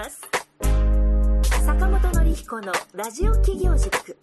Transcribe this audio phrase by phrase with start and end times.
[0.00, 0.20] ます。
[1.66, 4.16] 坂本典彦のラジオ企業塾。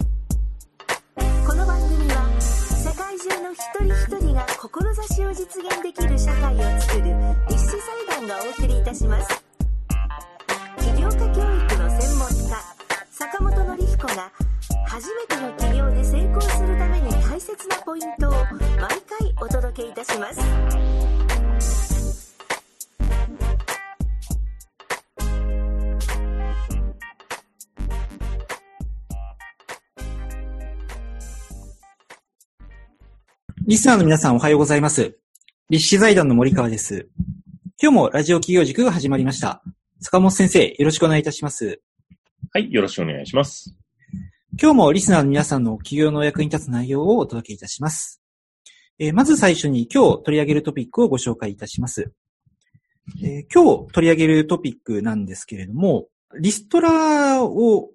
[1.45, 7.15] この番組は世界中の一人一人が志を実現できる社会をつくる
[7.47, 7.77] 立志
[8.09, 9.43] 財団がお送りいたします。
[10.79, 12.57] 起業家教育の専門家
[13.11, 14.31] 坂本典彦が
[14.87, 21.36] 初めての起業で成功するために大切なポイントを毎回お届けいたします。
[33.67, 35.17] リスナーの皆さんおはようございます。
[35.69, 37.09] 立志財団の森川です。
[37.83, 39.61] 今日もラジオ企業塾が始まりました。
[39.99, 41.81] 坂本先生、よろしくお願いいたします。
[42.53, 43.75] はい、よろしくお願いします。
[44.57, 48.21] 今日もリスナーの皆さんの企業のお役に立つ内容をお届けいたします。
[48.99, 52.13] えーまず最初に今日取り上げるトピックをご紹介いたします。
[53.21, 56.07] えー今日取り上げるトピックなんですけれども、
[56.39, 57.89] リストラを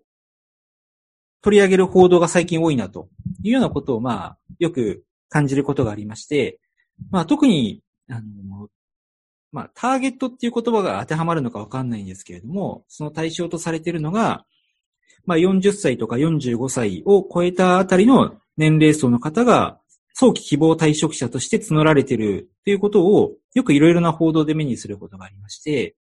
[1.41, 3.09] 取り上げる報道が最近多いなと
[3.43, 6.59] いうようなことを、まあ、よく感じることがありまして、
[7.11, 8.69] まあ、特に、あの、
[9.51, 14.45] まあ、ターゲットっていう言葉が当てはまるのかわかんないんですけれども、その対象とされているのが、
[15.25, 19.79] まあ、40歳とか45歳を超えたあたりの年齢層の方が
[20.15, 25.95] 早期希望退職者として募られているということをよくいろいろな報道で目にすることがありまして、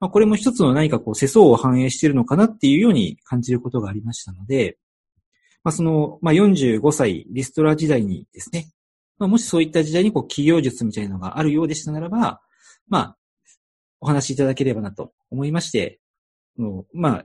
[0.00, 4.78] まあ、これも一つの何かこう世相を反映しているのかなっていうように感じることがありましたので、
[5.64, 8.70] まあ、その、まあ、45歳リストラ時代にですね、
[9.18, 12.40] まあ、もしそういった時代にこう企業術みたいなのがあるようでしたならば、
[12.88, 13.16] まあ、
[14.00, 16.00] お話しいただければなと思いまして、
[16.92, 17.24] まあ、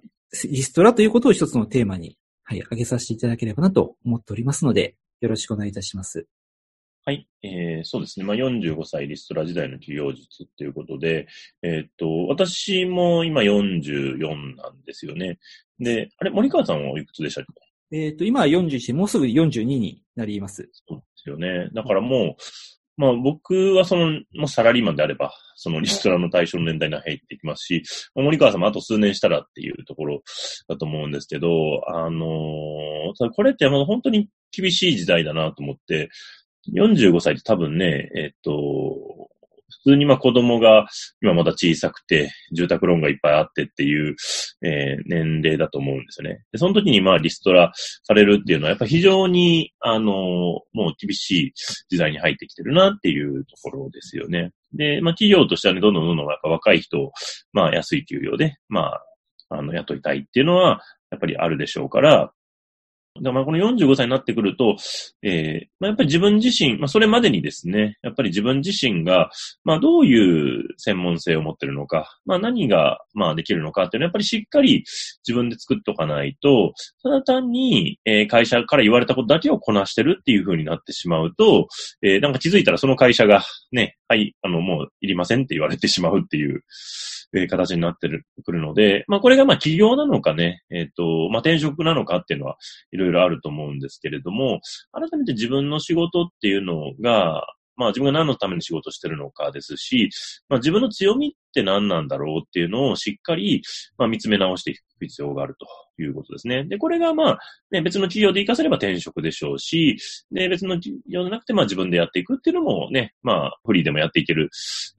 [0.50, 6.28] リストラということを一つのテーマに、はい、挙げさせていただければなと思っておりますので、よろしくお願いいたします。
[7.04, 8.26] はい、えー、そうですね。
[8.26, 11.28] まあ、45歳リストラ時代の企業術っていうことで、
[11.64, 15.40] えーっと、私も今44なんですよね。
[15.80, 17.67] で、あれ、森川さんはいくつでしたっけ？
[17.92, 20.70] えっ、と、今は41、もうすぐ42になります。
[20.88, 21.70] そうですよね。
[21.74, 22.42] だからもう、
[22.98, 27.84] まあ僕はその、もうサラリーマンであれば、そのリストラの対象の年代に入っていきますし、
[28.16, 30.22] 森川さんもあと数年したらっていうところ
[30.68, 31.50] だと思うんですけど、
[31.88, 36.10] あのーこれって本当に厳しい時代だなと思って、
[36.76, 38.54] 45歳って多分ね、えっと、
[39.70, 40.88] 普通にまあ子供が
[41.22, 44.16] 今まだ小さくて、住宅ローンがいっぱいあってっていう、
[44.64, 46.44] えー年齢だと思うんですよね。
[46.52, 47.72] で、その時にまあリストラ
[48.04, 50.12] されるっていうのはやっぱ非常に、あの、
[50.74, 51.54] もう厳しい
[51.90, 54.52] 時代に入ってきてるなっていうところですよね。
[54.74, 57.12] で、まあ企業としてはね、どんどんどんどんやっぱ若い人を、
[57.54, 59.04] まあ安い給料で、まあ、
[59.50, 62.32] あの、雇いたいっていうのは、やっぱりあるでしょうから、
[63.22, 64.76] だからこの45歳になってくると、
[65.24, 69.30] えーまあ、やっぱり自分自身、まあそれまでにですね、やっぱり自分自身が、
[69.64, 74.84] まあどういう専門性を持ってるのか、まあ何が、まあできるのかっていうのはやっぱりしっかり
[75.28, 76.74] 自分で作っておかないと、
[77.04, 81.68] ただ単に、えー会社から言われたことだけをこなしてるっていう風になってしまうと、
[82.02, 86.64] えーなんか気づいたらその会社がね、はい、あのもういりませんって言われてしまうっていう、
[87.36, 92.58] えー形になってるくるので、まあこれがまあ企業なのかね、えっ、と、まあ転職なのかっていうのは
[92.92, 94.60] いろいろあると思うんですけれども、
[94.92, 97.46] 改めて自分の仕事っていうのが、
[97.78, 100.10] まあ自分が何のために仕事してるのかですし、
[100.50, 103.62] まあ自分の強みって何なんだろうっていうのをしっかり、
[103.98, 106.66] まあ見つめ直していく必要があるということですね。
[106.66, 107.40] で、これがまあ、
[107.72, 109.98] ね、別の企業で活かせれば転職でしょうし、
[110.32, 114.50] で、別の企業じゃなくてまあ自分でやっていくっていうのもね、まあフリーでもやっていける、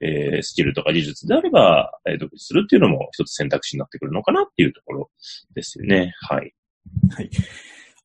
[0.01, 5.09] えースキルとか技術であれば、えー独立するっていうのも一つ選択肢になってくるのかなっていうところ
[5.53, 6.13] ですよね。
[6.21, 6.53] はい。
[7.11, 7.29] はい。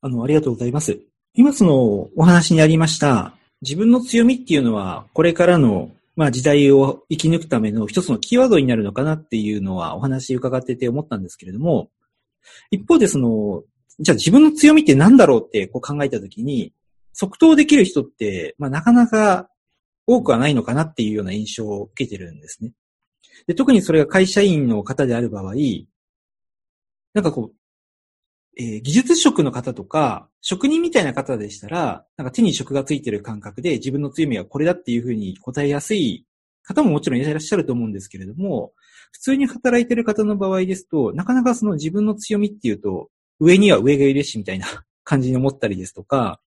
[0.01, 0.99] あの、ありがとうございます。
[1.33, 3.33] 今そのお話にありました、
[3.65, 11.89] 自分の強みっていうのは、これからの、まあ時代を生き抜くための一つのキーワードになるのかなっていうのはお話伺ってて思ったんですけれども、
[12.69, 13.63] 一方でその、
[13.99, 16.73] じゃあ自分の強みって何だろうってこう考えたときに、
[17.11, 19.49] 即答できる人って、まあなかなか
[20.05, 22.71] 多くはないのかなっていうような印象を受けてるんですね。
[23.47, 25.55] で、特にそれが会社員の方である場合、
[27.13, 27.55] なんかこう、
[28.57, 36.25] えー技術職の方とか、職人みたいな方でしたら、なんか手に職がついてる感覚で自分の強みはこれだっていうふうに答えやすい
[36.63, 38.73] 方ももちろんいらっしゃると思うんですけれども、
[39.11, 43.09] 普通に働いてる方の場合ですと、なかなかその自分の強みっていうと、
[43.39, 44.67] 上には上がいるしみたいな
[45.03, 46.41] 感じに思ったりですとか、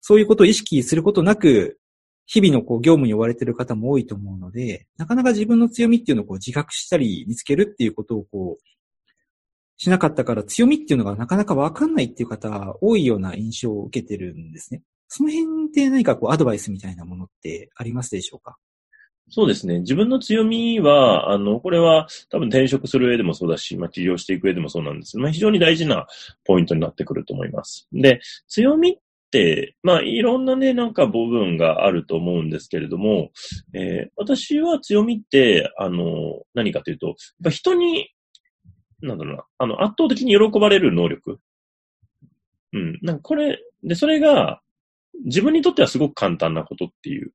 [0.00, 1.78] そういうことを意識することなく、
[2.26, 8.62] 日々のこう業務に追われてる方も多いと思うので、なかなか自分の強みっていうのをこう自覚したり見つけるっていうことをこう、
[9.82, 14.82] しなかったから強みっていうのがなかなかわかんないっていう方多いような印象を受けてるんですね。
[15.08, 18.58] その辺って何かこうアドバイスみたいなものってありますでしょうか？
[19.30, 19.80] そうですね。
[19.80, 26.06] 自分の強みは、あの、これは多分転職する上でもそうだし、まあ、起業していく上でもそうなんですまあ、非常に大事な
[26.44, 27.88] ポイントになってくると思います。
[27.92, 28.96] で、強みっ
[29.30, 33.30] て、まあ、いろんなね、なんか部分があると思うんですけれども、
[33.72, 38.10] えー私は強みって、あの、何かというと、やっぱ人に、
[39.02, 41.38] なんだろうな、あの、圧倒的に喜ばれる能力。
[42.72, 42.98] うん。
[43.02, 44.60] なんかこれ、で、それが、
[45.24, 47.32] 自分にとってはすごく簡単なことっていう。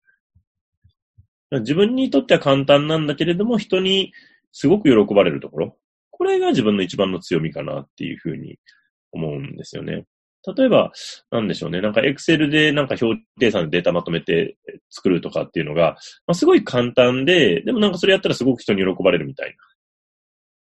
[1.52, 4.14] 自分にとっては簡単なんだけれども、人に
[4.52, 5.78] すごく喜ばれるところ。
[6.12, 8.58] これが自分の一番の強みかなっていうふうに
[9.12, 10.06] 思うんですよね。
[10.56, 10.92] 例えば、
[11.32, 11.82] なんでしょうね。
[11.82, 14.58] なんか Excel でなんか表計算でデータまとめて
[14.90, 15.98] 作るとかっていうのが、
[16.28, 19.56] まあ、すごい簡単で、でもなんかそれやったらすごく人に喜ばれるみたいな。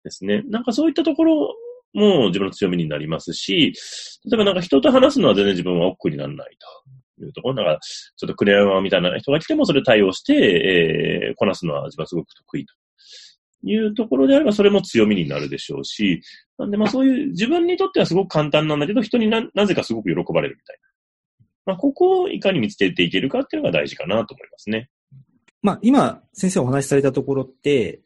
[0.10, 0.44] ですね。
[0.50, 1.56] なんかそういったところ
[1.94, 3.74] も自分の強みになりますし、
[4.30, 6.58] 例えばなんか人と話すのは全然自分は億劫にならない
[7.18, 7.56] というところ。
[7.56, 12.74] なんかちょっとクレアマみたいな人が来てもそれ対応して、えーこなすのは自分はすごく得意と
[13.64, 16.22] いうところであればそれも強みになるでしょうし、
[16.58, 20.90] なんでまあそういう自分にとってはすごく簡単なんだけど人にななぜかすごく喜ばれるみたいな。
[21.66, 24.90] まあここをいかに見つけていけるかっていうのが大事かなと思いますね。
[25.62, 28.00] まあ、今、先生お話しされたところって、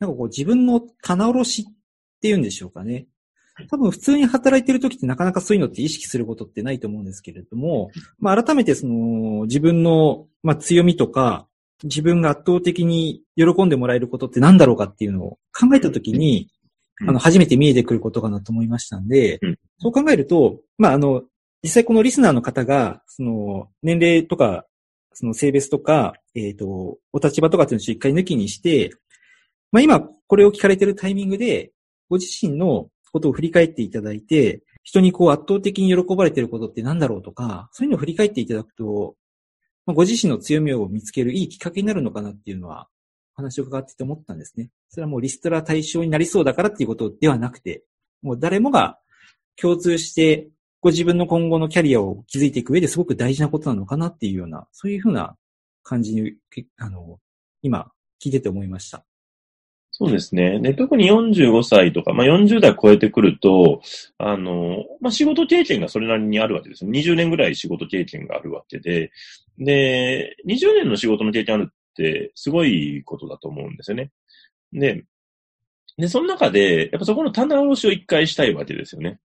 [0.00, 1.72] なんかこう自分の棚卸しっ
[2.20, 3.06] ていうんでしょうかね。
[3.70, 11.46] 多分普通に働いてる時ってなかなかそういうのって意識することってないと思うんですけれども、まあ改めてその自分の、まあ、強みとか、
[11.84, 16.48] 自分が圧倒的に喜んでもらえることって何だろうかっていうのを考えた時に、
[17.00, 17.10] うん。
[17.10, 19.58] あの、初めて見えてくることかなと思いましたんで、うん。
[19.78, 21.22] そう考えると、まああの、
[21.62, 24.66] 実際このリスナーの方が、その、年齢とか、
[25.12, 28.90] その性別とか、えっ、と、お立場とかっていうのを一回抜きにして、
[29.74, 31.72] まあ今、これを聞かれてるタイミングで、
[32.08, 39.16] ご自身のことを振り返っていただいて、人にこう圧倒的に喜ばれてることって何だろうとか、そういうのを振り返っていただくと、
[39.84, 42.86] まあ、ご自身の強みを見つけるいいきっかけになるのかなっていうのは、
[43.34, 44.70] 話を伺ってて思ったんですね。
[44.90, 47.82] それはもうリストラ対象になりそうだからっていうことではなくて、
[48.22, 49.00] もう誰もが
[49.60, 50.50] 共通して、
[50.82, 55.36] ご自分の今後のキャリアを築いていく上ですごく大事なことなのかなっていうような、そういうふうな
[55.82, 56.34] 感じに、
[56.76, 57.18] あの、
[57.60, 57.90] 今、
[58.22, 59.04] 聞いてて思いました。
[59.96, 60.58] そうですね。
[60.58, 63.80] で、特に45歳とか、まあ、40代超えてくると、
[64.18, 66.90] あの、まあ、仕事経験がそれなりにあるわけですよ。
[66.90, 69.12] 20年ぐらい仕事経験があるわけで、
[69.56, 74.10] で、20年の仕事の経験あるってすごいことだと思うんですよね。
[74.72, 75.04] で、
[75.96, 79.20] で、その中で、やっぱそこの棚卸しを一回したいわけですよね。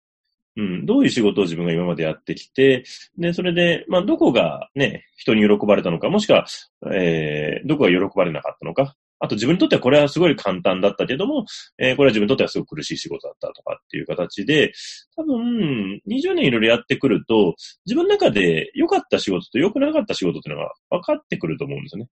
[0.56, 2.82] うん、どういう仕事を自分が今までやってきて、
[3.16, 6.44] で、それで、まあ、どこがね、人に喜ばれたのか、もしくは、
[6.92, 11.44] えー、どこが喜ばれなかったのか、あと自分にとってはこれはすごい簡単だったけども、
[11.78, 14.72] えーこれは自分にとってはすごく苦しい仕事だったとかっていう形で、
[15.16, 17.54] 多分、20年いろいろやってくると、
[17.86, 22.10] 自分の中で良かった仕事と良くなかった仕事っていうのが分かってくると思うんですよね。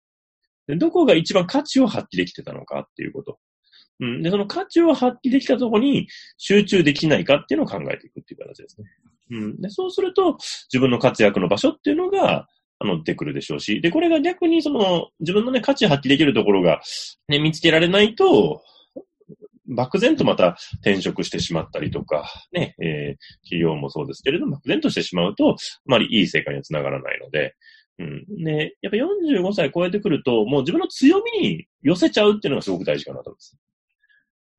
[0.67, 3.37] でどこが一番価値を発揮できてたのかっていうこと。
[3.99, 4.21] うん。
[4.21, 6.07] で、その価値を発揮できたところに
[6.37, 8.87] 集中できないかっていうのを考えていくっていう形ですね。
[9.31, 9.61] うん。
[9.61, 10.37] で、そうすると、
[10.71, 12.47] 自分の活躍の場所っていうのが、
[12.83, 16.81] あの、出てくるでしょうし、で、これが逆にその、自分のね、価値発揮できるところが、
[17.29, 18.61] ね、見つけられないと、
[19.65, 27.55] 漠然とまた転職してしまったりとか、ね、えー企業もそうですけれども、漠然としてしまうと、あまりいい成果にはつながらないので、
[27.99, 28.43] うん。
[28.43, 33.57] で、やっぱ45歳超えてくると、もう自分の強みに寄せちゃうっていうのがすごく大事かなと思います。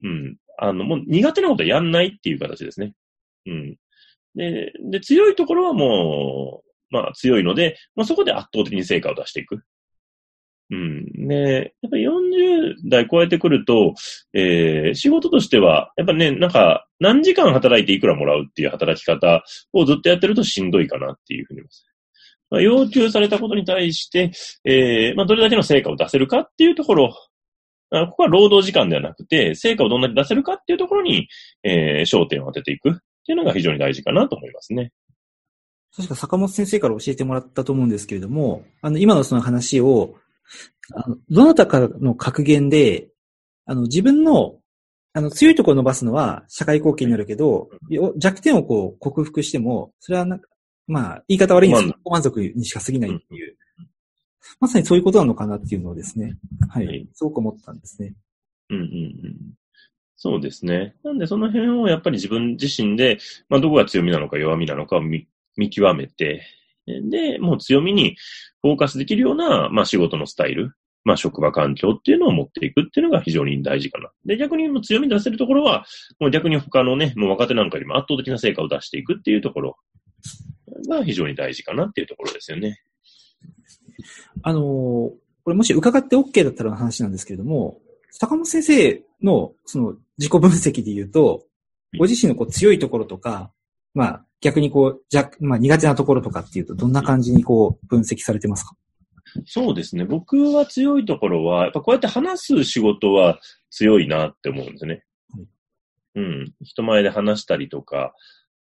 [0.04, 0.36] うん。
[0.58, 2.94] あの、もう苦手なことはやんないっていう形ですね。
[3.46, 3.76] うん。
[4.36, 9.62] で、で、強いところはもう、まあ強いので、まあそこで圧倒的に成果を出していく。
[10.70, 11.28] うん。
[11.28, 13.94] で、やっぱり40代超えてくると、
[14.32, 21.86] えー仕事としては、やっぱね、なんか、何時間働いていくらもらうっていう働き方をずっとやってるとしんどいかなっていうふうに思います。
[22.50, 24.30] まあ、要求されたことに対して、
[24.64, 27.14] えーまあ、どれだけの成果を出せるかっていうところ、
[27.90, 31.28] ここは労働時間ではなくて、成果をどんだけ出せるかっていうところに、
[31.62, 32.92] えー焦点を当てていくっ
[33.26, 34.92] ていうのが非常に大事かなと思いますね。
[35.96, 40.16] 確か坂本先生から教えてもらったと思うんですけれども、あの、今のその話を、
[40.92, 43.08] あの、どなたかの格言で、
[43.64, 44.56] あの、自分の、
[45.12, 50.48] あの、強いところを伸ばすのは社会貢献になるけど、よ弱点をこう克服しても、それはなんか、
[50.88, 53.56] まあ、言い方悪いんですけど、満足にしか過ぎないっていう、
[54.60, 56.36] まさにそういうことなのかなっていうのをですね、
[56.68, 58.14] ははいい、すごく思ったんですね。
[58.70, 59.36] うんうんうん。
[60.16, 60.94] そうですね。
[61.04, 66.42] なんでその辺をやっぱり自分自身で、まあどこが強みなのか弱みなのかを見見極めて、
[66.86, 68.16] で、もう強みに
[68.62, 74.10] フォーカスできるような、まあ仕事のスタイル、まあ職場環境っていうのを持っていくっていうのが非常に大事かな。
[74.24, 75.84] で、逆にもう強み出せるところは、
[76.18, 79.76] もう逆に他のね、もう若手なんかよりも圧倒的な成果を出していくっていうところ
[80.88, 82.80] が非常に大事かなっていうところですよね。
[84.42, 87.78] あの、これもし伺って OK だったらの話なんですけれども、
[88.10, 91.44] 坂本先生のその自己分析で言うと、
[91.98, 93.52] ご自身のこう強いところとか、
[93.92, 98.76] まあ逆にこう、じゃ、まあ苦手なところとかっていうと、どんな感じにこう分析されてますか？
[99.46, 100.04] そうですね。
[100.04, 105.02] 僕は強いところは、やっぱこうやって話す仕事は強いなって思うんですね。
[105.30, 105.46] はい
[106.16, 106.52] うん。
[106.62, 108.14] 人前で話したりとか、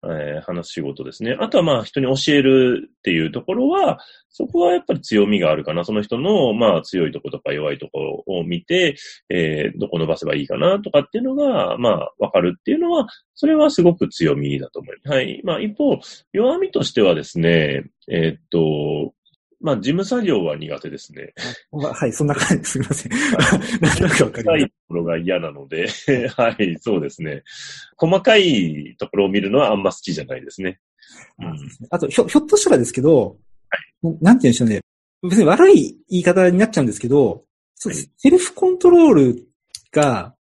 [0.03, 1.36] えー話す仕事ですね。
[1.39, 5.84] あとはまあ人に教えるっていうところは、そこはやっぱり強みがあるかな。
[5.84, 8.96] その人のまあ強いところとか弱いところを見て、
[9.29, 15.15] えーどこ伸ばせばいいかなとかっていうのが、まあわかるっていうのは、それはすごく強みだと思います。
[15.15, 15.41] はい。
[15.44, 16.00] まあ一方、
[16.34, 19.13] 弱みとしてはですね、えーっと、
[19.62, 21.34] まあ事務作業は苦手ですね。
[21.74, 23.12] あはい、そんな感じ、すみません。
[23.82, 25.88] なんとなくわかりま細いところが嫌なので、
[26.38, 27.44] はい、そうですね。
[27.98, 30.80] 細かいところを見るのはあんま好きじゃないですね。
[31.39, 31.80] うんす。
[31.89, 33.38] あと、ひょ、ひょっとしたらですけど、
[34.01, 34.82] ななんて言うんでしょうね。
[35.24, 37.44] 別に悪い言い方になっちゃうんですけど、
[37.75, 39.48] そうはいセルフコントロール
[39.92, 40.36] が、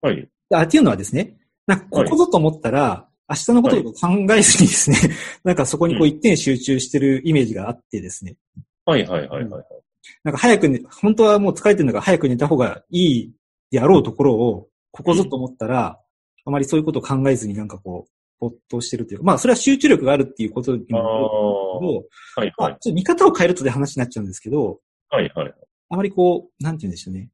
[0.00, 0.28] はい。
[0.52, 1.36] あ、っていうのはですね、
[1.66, 4.98] なんかここぞと思ったら、明日のことを考えずにですね、
[5.44, 8.34] なんかそこにこう一点集中してるイメージがあってですね、
[8.84, 9.64] はいはいはいはい。
[10.24, 13.32] なんか早くね、本当はもう疲れてるのが早く寝た方がいい
[13.70, 16.00] であろうところを、ここぞと思ったら、
[16.44, 18.10] あまりそういうことを考えずになんかこう、
[18.40, 22.78] 没頭してるというか、まあそれは集中力があるっていうことにああもー、はいまあ、はい。
[22.80, 25.54] ちょっと見方を変えるとで話になっちゃうんですけど、はいはい。
[25.90, 27.28] あまりこう、なんて言うんでしょうね。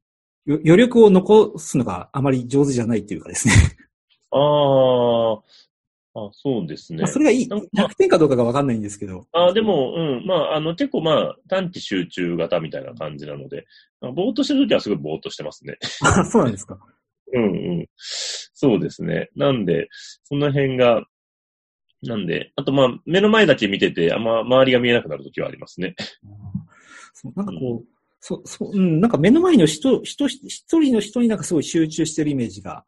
[0.45, 3.55] よ余力を残すのがあまり上手じゃないというかですね。
[4.31, 5.43] ああ、
[6.19, 7.13] あそうですねまあ。
[7.13, 9.27] それがいい、なんか100点かどうかがわかんないんですけど。
[9.33, 13.67] あでも、うん、まあ、あの、結構まあ、短期集中型みたいな感じなので、
[14.01, 15.77] まあぼーっとしてるときはすごいぼーっとしてますね。
[16.03, 16.79] あ、そうなんですか。
[17.35, 17.49] うんう
[17.83, 17.87] ん。
[17.97, 19.29] そうですね。
[19.37, 19.89] なんで、
[20.25, 21.03] その辺が、
[22.03, 25.97] なんで、あとまあ、目の前だけ見てて、あんま周りが見えなくなるときはありますね。
[27.13, 27.87] そうなんかこう、
[28.21, 32.85] そう、そう、うん、なんか目の前の人、人、一人の人になんかすごい集中してるイメージが。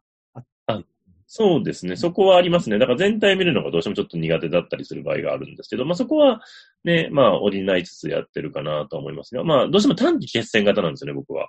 [1.31, 1.95] そうですね。
[1.95, 2.79] そこはありますね。
[2.79, 6.41] だから全体見るのがどうしてもちょっと苦手だったりする場合があるんですけど、まあそこは
[6.83, 11.47] ね、まあ補いつつやってるかなと思いますが、まあどうしても短期決戦型なんですよね、僕は。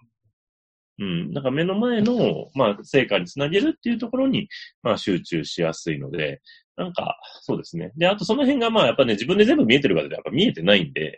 [0.99, 1.33] うん。
[1.33, 4.49] だから目の前の、まあ成果につなげるっていうところに、
[4.83, 6.43] まあ集中しやすいので、
[6.77, 7.93] なんか、そうですね。
[7.97, 11.17] で、あとその辺がまあやっぱね、自分で全部見えてる方でやっぱ見えてないんで、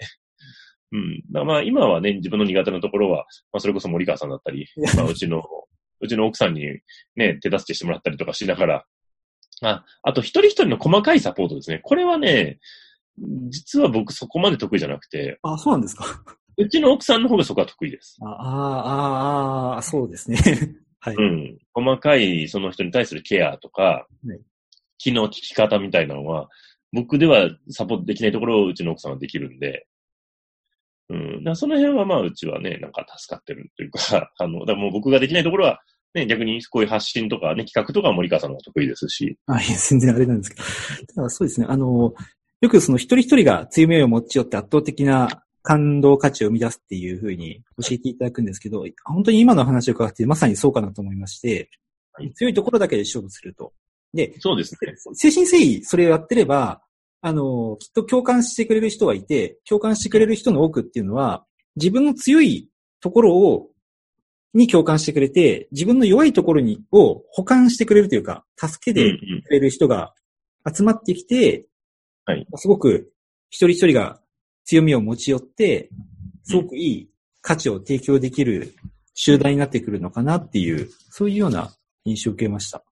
[0.92, 1.47] うん。
[1.47, 5.42] まあ今はね、自分の苦手なところは、まあそれこそ森川さんだったり、 まあうちの、
[6.02, 6.80] うちの奥さんに
[7.16, 8.85] ね、手助けしてもらったりとかしながら、
[9.62, 11.80] あ、あと一人一人の細かいサポートですね。
[11.82, 12.59] これはね、
[13.50, 16.04] 実は僕そこまで得意じゃなくて、あ、そうなんですか。
[16.59, 18.18] うちの奥さんの方がそこは得意です。
[18.21, 20.38] ああ、ああ、そうですね。
[21.00, 21.16] はい。
[21.16, 21.59] うん。
[21.73, 24.40] 細かいその人に対するケアとか、はい
[25.02, 26.49] 気の利き方みたいなのは、
[26.92, 29.88] 僕ではサポートできないところをうちの奥さんはできるんで、
[31.09, 31.44] うん。
[31.44, 35.82] だその辺はまあうちはね、なんか助かってるというか、 あの、だもう僕ができないところは、
[36.14, 40.62] ね、逆にこういう発信とかね、企画とかは森川さんの方が得意ですし、あいや、全然あれなんですけど。
[41.14, 41.66] ただそうですね。
[41.69, 42.14] あの、
[42.61, 51.71] よくその一人一人が強みを持ち寄って圧倒的な感動価値を生み出すっていうふうに教えていただくんですけど、本当に今の話を伺ってまさにそうかなと思いまして
[52.14, 53.73] はい、強いところだけで勝負すると。
[54.12, 54.95] で、そうですね。
[55.14, 56.83] 精神誠意それをやってれば、
[57.23, 61.45] あの、きっと共感してくれる人がいて、共感してくれる人の多くっていうのは、
[61.76, 62.69] 自分の強い
[63.00, 63.71] ところを、
[64.54, 70.14] に共感してくれて、自分の弱いところに、を補完してくれるというか、助けうんてくれる人が
[70.73, 71.66] 集まってきて、
[72.25, 73.12] はいすごく
[73.50, 74.21] 一人一人が
[74.64, 75.90] 強みを持ち寄って、
[76.44, 78.75] すごくいい価値を提供できる
[79.14, 81.73] 集団になってくるのかなっていう、そういうような
[82.04, 82.85] 印象を受けました。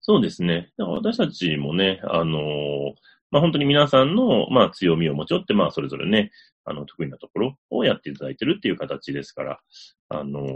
[0.00, 0.72] そうですね。
[0.76, 2.94] だから私たちもね、あのー
[3.30, 6.32] まあ、本当に皆さんの、まあ、強みを持ち寄って、まあ、それぞれね、
[6.70, 9.60] あの、得意なところをやっていただいてるっていう形ですから、
[10.08, 10.46] あのー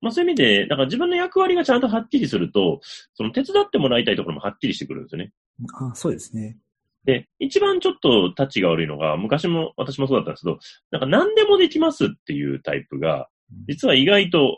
[0.00, 2.80] まあ、そういう意味で、だから自分の役割がちゃんとはっきりすると、
[3.14, 5.32] その手伝ってもらいたいところもはっきりしてくるんですよね。
[5.74, 6.58] あそうですね。
[7.04, 10.58] で、一番ちょっとタッチが悪いのが、昔も私もそうだったんですけど、
[10.90, 13.28] なんか何でもできますっていうタイプが、
[13.68, 14.56] 実は意外と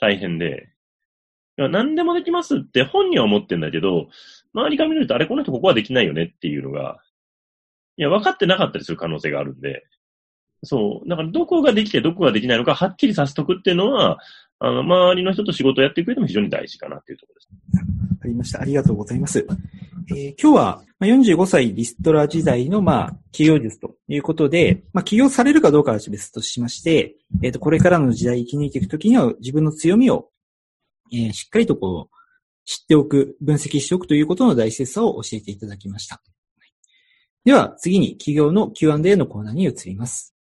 [0.00, 0.68] 大変で、
[1.56, 4.08] 何でもできますって本人は思ってんだけど、
[4.52, 6.98] 周りから見ると、あれ、この人ここはできないよねっていうのが、
[7.96, 9.84] いや、分かってなかったりする可能性があるんで、
[10.62, 11.08] そう。
[11.08, 14.18] だから、どこができてどこができないのか、はっきりさせとくっていうのは、
[14.58, 17.48] あの、周りの人と仕事をやっていく上でも非常に大事かなっていうところです。
[18.12, 18.60] わかりました。
[18.62, 19.46] ありがとうございます。
[20.08, 30.30] えー今日はまあ45歳リストラ時代の、まあ、企業術ということで、まあ、起業されるかどうかは別としまして、えっ、と、これからの時代生き抜いていくときには自分の強みを、
[31.12, 32.16] えーしっかりとこう、
[32.64, 36.22] 知っておく、分析しておくということの大切さを教えていただきました。
[37.46, 40.34] では、次に企業の Q&A のコーナーに移ります。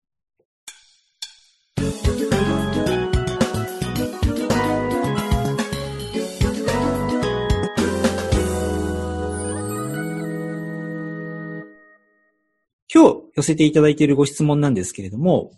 [12.92, 15.52] 今日寄せていただいているご質問なんですけれども、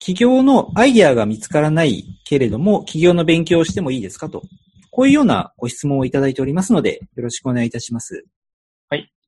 [0.00, 4.42] 企業のアイデアが見つからないけれども、企業の勉強をしてもいいですかと。
[4.90, 8.26] こういうようなご質問をいただいておりますので、よろしくお願いいたします。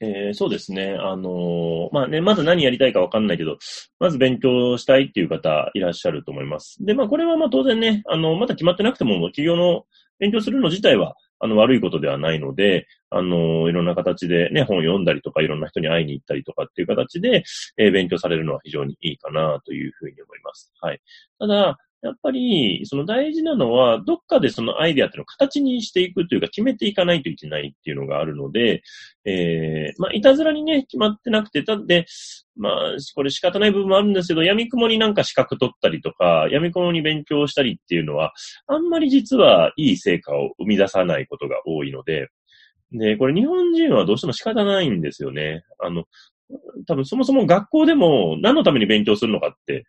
[0.03, 0.97] えーそうですね。
[0.99, 3.59] あのーまあね、まず何やりたいかわかんないけど、
[3.99, 6.79] まず勉強したいっていう方いらっしゃると思います。
[6.85, 9.85] で、まあこれはまあ当然ね、あの、まだ決まってなくても、企業の
[10.19, 17.45] 勉強するの自体は、あの、悪いことではないので、あの、いろんな形でね、本を読んだりとか、いろんな人に会いに行ったりとかっていう形で、
[17.77, 20.73] えー勉強されるのは非常にいいかなというふうに思います。
[20.81, 21.01] はい。
[21.39, 28.83] ただ、やっぱり、その大事なのは、どっかでそのアイデアっていうのを形にしていくというか、決めていかないといけないっていうのがあるので、
[29.27, 32.07] えー、まあ、いたずらにね、決まってなくて、たって、
[32.57, 32.75] まあ、
[33.15, 38.33] これ仕方ない部分もあるんですけど、闇雲になんか資格取ったりとか、闇雲に勉強したりっていうのは、
[38.67, 42.29] あんまり実はいい成果を生み出さないことが多いので、
[42.93, 45.63] で、これ日本人はどうしても仕方ないんですよね。
[45.79, 46.05] あの、
[46.87, 49.85] 多分そもそも学校でも何のために勉強するのかって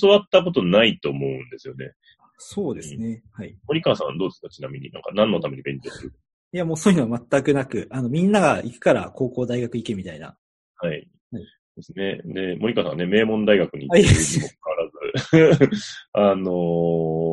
[0.00, 1.92] 教わったことないと思うんですよね。
[2.38, 3.22] そうですね。
[3.32, 3.56] はい。
[3.68, 4.48] 森川さんはどうですか？
[4.48, 6.12] ちなみになんか何のために勉強する？
[6.52, 10.36] いや、もうそういうのは全くなく、あの、みんなが行くから高校、大学行けみたいな。
[10.76, 11.08] はい。
[11.32, 11.44] はい
[11.74, 12.20] ですね。
[12.26, 15.70] で、森川さんはね、名門大学に行っているにもかかわらず、
[16.12, 16.50] あの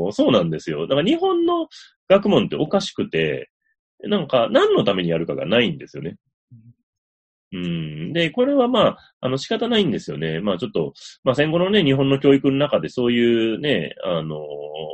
[0.08, 0.88] ーそうなんですよ。
[0.88, 1.68] だから日本の
[2.08, 3.52] 学問っておかしくて、
[4.02, 6.16] なんか何のためにやるかがないんですよね。
[7.52, 8.14] うん。
[8.14, 10.40] で、これはまあ、あの仕方ないんですよね。
[10.40, 14.38] まあちょっと、まあ戦後のね、日本の教育の中でそういうね、あの、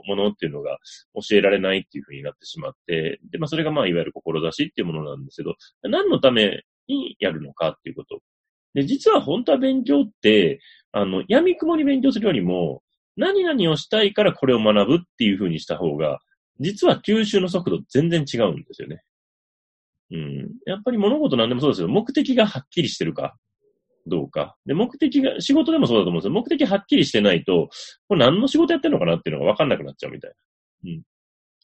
[0.08, 0.78] ものっていうのが
[1.16, 8.20] 教えられないっていうふうになってしまって、で、まあそれがまあいわゆる志っていうものなんですけど、何のためにやるのかっていうこと。
[8.74, 10.60] で、実は本当は勉強って、
[10.94, 12.84] あの、闇雲に勉強するよりも、
[13.18, 16.20] 何々をしたいからこれを学ぶっていうふうにした方が、
[16.60, 19.02] 実は吸収の速度全然違うんですよね。
[20.12, 20.52] うん。
[20.66, 21.88] やっぱり物事なんでもそうですよ。
[21.88, 23.36] 目的がはっきりしてるか、
[24.08, 24.56] どうか。
[24.66, 26.34] で、目的が、仕事でもそうだと思うんですよ。
[26.34, 27.70] 目的はっきりしてないと、
[28.08, 30.32] これ何の仕事やってるのかなっていうのが分かんなくなっちゃうみたい
[30.84, 30.92] な。
[30.92, 31.02] うん。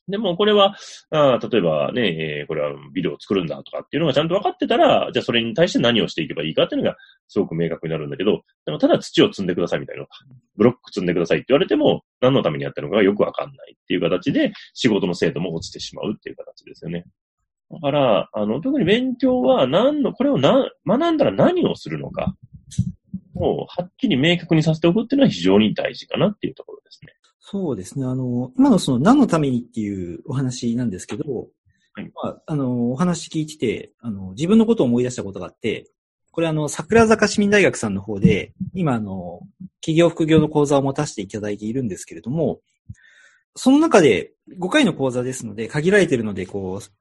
[0.08, 0.76] でも、これは、
[1.12, 10.06] あ例えばね、えーこれはビデオを作るんだとかっていうのがちゃんと分かってたら、じゃあそれに対して何をしていけばいいかっていうのがすごく明確になるんだけど、でもただ土を積んでくださいみたいな、
[10.58, 17.06] ブロック積んでくださいって言われても、何のためにやってるのかがよく分かんないっていう形で、仕事の精度も落ちてしまうっていう形ですよね。
[17.72, 22.36] だから、あの、特に勉強は何の、これをな、学んだら何をするのか
[23.36, 27.14] をはっきり明確にさせておくっていうのは非常に大事かなっていうところですね。
[27.40, 28.06] そうですね。
[28.06, 31.24] あの、今のその何のためにっていうお話なんですけど、
[31.94, 35.90] はいまあ、あの、お話聞いてて、あの、自分のことを思い出したことがあって、
[36.32, 39.42] これあの、桜坂市民大学さんの方で、今あの、
[39.82, 42.62] 企業副業の講座を持たせていただいているんですけれども、
[43.56, 47.01] その中で5回の講座ですので、限られているので、こう、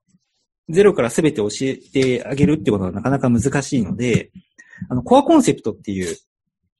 [0.71, 4.31] ゼロから全て教えてあげるってことはなかなか難しいので、
[4.89, 6.17] あの、コアコンセプトっていう、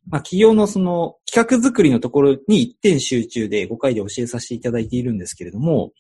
[0.09, 5.93] まあ、企業のその企画作りのところに一点集中で5回で教えさせていただいているんですけれども、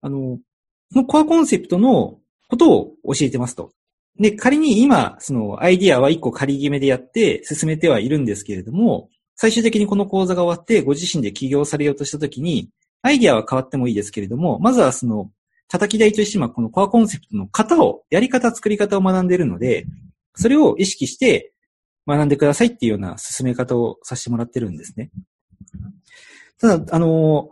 [0.00, 0.38] あの、
[0.92, 3.72] そのコアコンセプトのことを教えてますと。
[4.18, 12.68] で、仮に今、そのアイディアは1個仮決めでやって進めてはいるんですけれども、最終的にこの講座が終わってご自身で起業されようとしたときに、
[13.00, 15.30] アイディアは変わってもいいですけれども、まずはその
[15.72, 19.86] 叩き台として今このコアコンセプトの型を、やり方、作り方を学んでいるので、
[20.34, 21.54] それを意識して
[22.06, 25.10] 学んでくださいっていうような進め方をさせてもらってるんですね。
[26.60, 27.48] ただ、あの、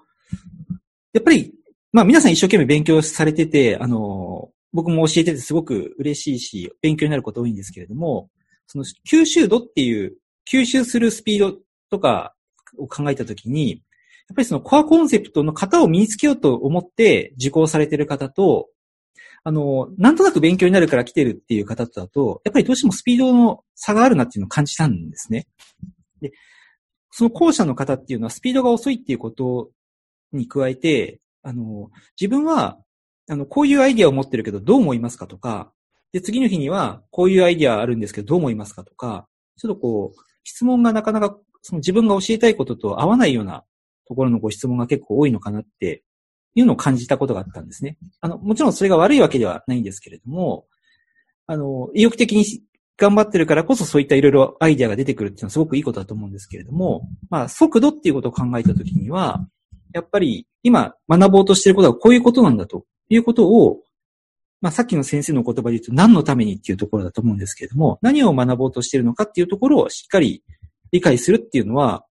[1.15, 1.55] やっぱり、
[1.93, 8.29] まあ皆さん一生懸命勉強されてて、あの、僕も教えててすごく嬉しいし、勉強になること多いんですけれども、
[8.67, 11.57] その吸収度っていう、吸収するスピード
[11.89, 12.35] とか
[12.77, 13.83] を考えたときに、
[14.31, 18.69] やっぱりそのコアコンセプトの型を身につけようと思って受講されている方と、
[19.43, 25.49] あの、なんとなく勉強になるから来てるっていう方とだと、やっぱりどうしてもスピードの差があるなっていうのを感じたんですね。
[26.21, 26.31] で、
[27.11, 29.71] その後者の方っていうのはスピードが遅いっていうこと
[30.33, 31.91] に加えて、あの、
[32.21, 32.79] 自分は、
[33.29, 35.73] あの、こういうアイディアを持ってるけどどう思いますかとか、
[36.13, 43.65] で、次の日には、こういうアイディアあるんですけどどう思いますかとか、ちょっとこう、質問がなかなか、その自分が教えたいことと合わないような
[44.11, 46.03] ところのご質問が結構多いのかなって
[46.57, 47.97] いうのを感じたことがあったんですね。
[48.21, 50.67] あの、もちろんそれが悪いわけではないんですけれども、
[51.47, 52.45] あの、意欲的に
[52.99, 59.47] 頑張ってるからこそそういったいろいろアイデアが出てくるっていうのはすごくいいことだと思うんですけれども、まあ、速度っていうことを考えたときには、
[59.93, 63.79] やっぱり今学ぼうとしてることはこういうことなんだということを、
[64.61, 70.43] まあ、さっきの先生の言葉で言うと何のためにっていうところだと思うんですけれども、何を学ぼうとしてるのかっていうところをしっかり
[70.93, 72.05] 理解するっていうのは、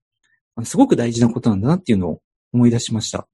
[0.64, 2.22] すごく大事なことなんだなっていうのを
[2.54, 3.28] 思い出しました。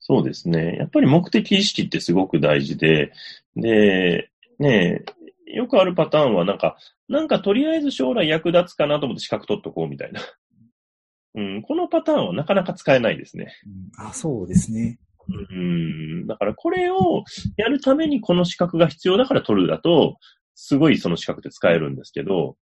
[0.00, 0.76] そうですね。
[0.78, 3.12] やっぱり目的意識ってすごく大事で、
[3.56, 5.04] で、ね
[5.46, 6.76] よくあるパターンはなんか、
[7.08, 10.20] なんかとりあえず将来役立つかなと思って資格取っとこうみたいな。
[11.34, 13.52] うん、このパターンはなかなか使えないですね。
[13.98, 14.98] うん、あ、そうですね。
[15.28, 17.24] うん、だからこれを
[17.56, 20.18] やるためにこの資格が必要だから取るだと、
[20.54, 22.56] すごいその資格って使えるんですけど、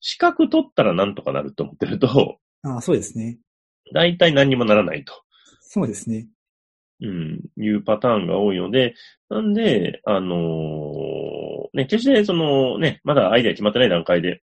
[0.00, 3.38] 資格取ったらなんとかなると思ってると、あそうですね。
[3.94, 5.12] 大体何にもならないと。
[5.60, 6.28] そうですね。
[7.02, 8.94] うん、いうパターンが多いので、
[9.30, 14.42] なんで、あのー、ね、決してそのね、まだアイデア決まってない段階で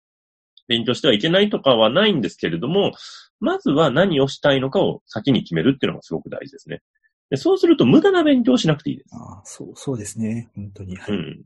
[0.68, 2.92] 勉強してはいけないとかはないんですけれども、
[3.40, 6.82] まずは何をしたいのかを先に決めるっていうのがすごく大事ですね。
[7.30, 9.16] でそうすると無駄な勉強しなくていいです。
[9.16, 10.50] ああ、そう、そうですね。
[10.54, 10.98] 本当に。
[10.98, 11.42] はい、うん。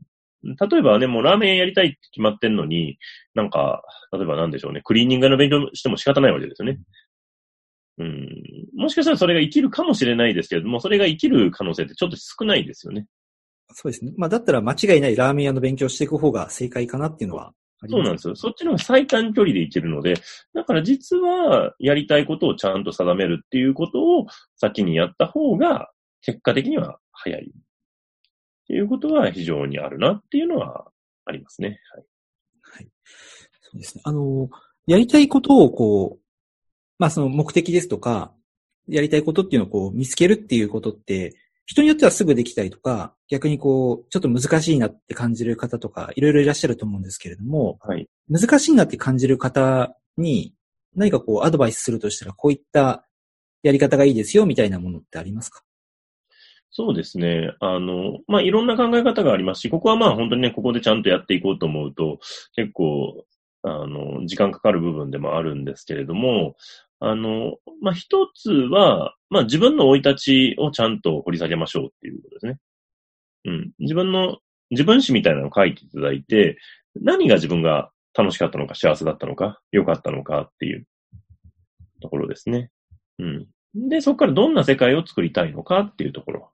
[0.54, 2.98] 例えばね、もうラーメンやりたいって決まってんのに、
[3.34, 3.82] なんか、
[4.12, 6.78] 例えばなんでしょうね、クリーニングの勉強しても仕方ないわけですよね。
[7.98, 8.28] うん。
[8.76, 13.06] もしかしたらそれが生きるかもしれないですけれども、それが生きる可能性ってちょっと少ないですよね。
[13.72, 14.12] そうですね。
[14.16, 17.52] まあ、だったら間違いないラーメン屋の勉強していく方が正解かなっていうのは
[17.88, 18.36] そうなんですよ。
[18.36, 20.14] そっちの方が最短距離でいけるので、
[20.54, 25.90] だから実はやりたいことをちゃんと定めるっていうことを先にやった方が
[26.22, 27.52] 結果的には早い。
[28.66, 30.90] っていうことは非常にあるなっていうのは
[31.24, 31.78] ありますね。
[31.94, 32.04] はい。
[32.60, 32.88] はい。
[33.62, 34.02] そうですね。
[34.04, 34.50] あの、
[34.88, 36.22] やりたいことをこう、
[36.98, 38.32] まあその目的ですとか、
[38.88, 50.54] やりたいことっていうのをこう見つけるっていうことって、人によってはすぐできたりとか、逆にこう、ちょっと難しいなって感じる方とか、いろいろいらっしゃると思うんですけれども、はい、難しいなって感じる方に、
[50.94, 53.04] 何かこう、アドバイスするとしたら、こういった
[53.64, 55.62] やり方がいいですよ、みたいなものってありますか？
[56.76, 57.54] そうですね。
[57.60, 62.18] あの、まあ、いろんな考え方がありますし、ここはまあ本当にね、ここでちゃんとやっていこうと思うと、
[62.54, 63.24] 結構、
[63.62, 66.54] あの、時間かかる部分でもあるんですけれども、
[67.00, 72.58] あの、まあ、一つは、まあ、自分の生い立ちをちゃんと掘り下げましょうっていうことですね。
[73.46, 73.70] うん。
[73.78, 74.36] 自分の、
[74.68, 76.58] 自分史みたいなのを書いていただいて、
[76.94, 80.86] 何が自分が楽しかったのか、幸せだったのか、良かったのかっていう
[82.02, 82.70] ところですね。
[83.18, 83.46] うん。
[83.88, 86.50] で、そこからどんな世界を作りたいのかっていうところ。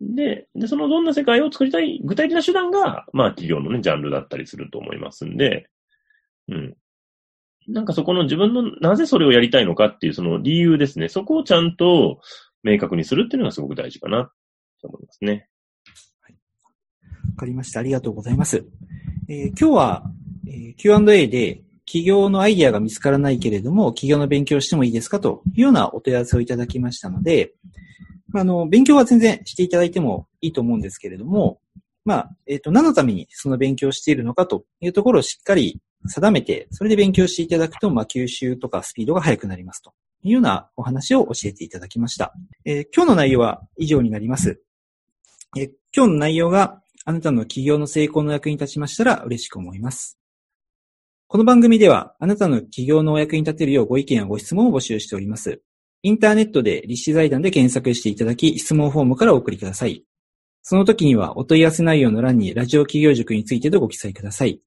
[0.00, 5.68] で、で、そのどんな世界を作りたい具体的な手段が、まあ企業のね、ジャンルだったりすると思いますんで、
[6.48, 6.74] うん。
[7.66, 11.08] なんかそこの自分のなぜそれをやりたいのかっていうその理由ですね。
[11.08, 12.20] そこをちゃんと
[12.62, 14.30] 明確にするっていうのがすごく大事かな
[14.82, 15.48] と思いますね。
[16.20, 16.36] はい。
[17.30, 17.80] わかりました。
[17.80, 18.66] ありがとうございます。
[19.28, 20.02] えー、今日は、
[20.46, 27.54] えー、Q&A で企業のアイディアが見つからないけれども、企業の勉強してもいいですかというようなお問い合わせをいただきましたので、
[28.40, 31.60] あ、あの、勉強は全然していただいてもいいと思うんですけれども、
[32.04, 39.92] まあ、えっ、ー、と、何のためにその勉強しているのかというところをしっかり定めて、それで勉強していただくと、まあ、吸収とかスピードが速くなりますと
[40.22, 42.34] いうようなお話を教えていただきました。
[42.64, 44.60] えー、今日の内容は以上になります。
[45.56, 50.18] えー、今日の内容があなたの企業の成功の役に立ちましたら嬉しく思います。
[51.26, 55.62] この番組では、あなたの企業のお役に立てるようご意見やご質問を募集しております。
[56.04, 60.04] インターネットで立志財団で検索していただき、質問フォームからお送りください。
[60.62, 64.60] その時には、お問い合わせ内容の欄にラジオ企業塾についてとご記載ください。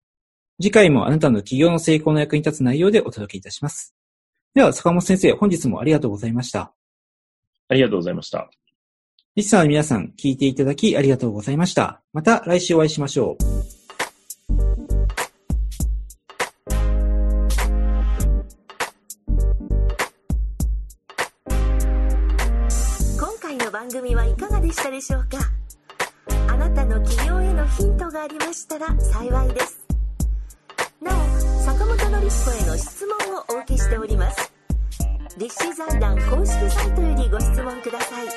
[0.59, 3.93] 次回もあなたの企業の成功の役に立つ内容でお届けいたします。
[4.55, 6.73] では、坂本先生、本日もありがとうございました。
[7.67, 8.49] ありがとうございました。
[9.35, 12.01] リスナーの皆さん、聞いていただきありがとうございました。
[12.13, 13.37] また来週お会いしましょ
[14.93, 14.96] う。
[23.87, 25.37] 番組はいかがでしたでしょうか？
[26.49, 29.79] あなたの企業へのヒントがありましたら幸いです。
[31.01, 31.15] なお
[31.61, 34.51] 坂本典彦への質問をお受けしております。
[35.37, 38.27] 立志財団公式サイトよりご質問ください。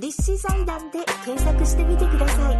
[0.00, 2.56] 立志財団で検索してみてください。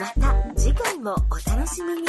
[0.00, 2.08] また次回もお楽しみに。